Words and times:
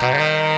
Ah! 0.00 0.57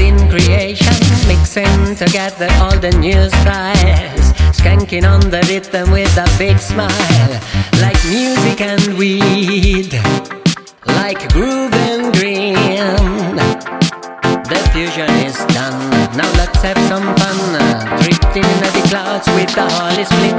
In 0.00 0.16
creation, 0.30 0.96
mixing 1.28 1.94
together 1.96 2.48
all 2.62 2.74
the 2.78 2.90
new 2.98 3.28
styles. 3.28 4.32
Skanking 4.56 5.04
on 5.04 5.20
the 5.28 5.44
rhythm 5.50 5.90
with 5.92 6.16
a 6.16 6.24
big 6.38 6.58
smile. 6.58 6.88
Like 7.82 8.02
music 8.08 8.62
and 8.62 8.96
weed, 8.96 9.92
like 10.86 11.30
groove 11.34 11.74
and 11.74 12.10
green. 12.14 12.56
The 14.48 14.58
fusion 14.72 15.10
is 15.26 15.36
done. 15.52 15.90
Now 16.16 16.32
let's 16.40 16.62
have 16.62 16.78
some 16.88 17.14
fun. 17.16 17.36
Drifting 18.00 18.44
in 18.44 18.60
the 18.64 18.72
clouds 18.88 19.28
with 19.36 19.54
the 19.54 19.68
Holy 19.68 20.04
Split 20.08 20.36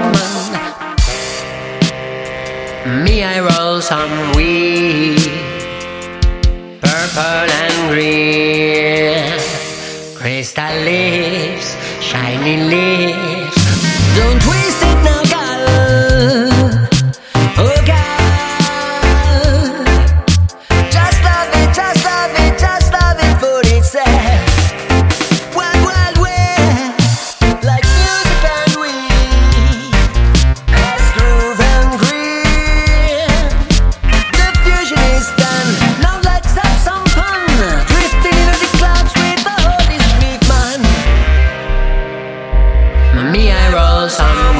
Me, 3.05 3.23
I 3.23 3.39
roll 3.39 3.81
some 3.81 4.33
weed 4.35 5.53
purple 6.81 7.51
and 7.61 7.89
green. 7.91 8.42
Crystal 10.43 10.75
leaves, 10.83 11.77
shiny 12.01 12.57
leaves. 12.57 13.55
Don't 14.17 14.45
waste 14.45 14.62
Spirit, 44.09 44.52